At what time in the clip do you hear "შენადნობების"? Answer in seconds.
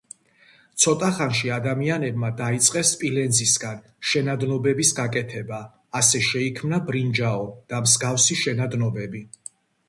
4.13-4.95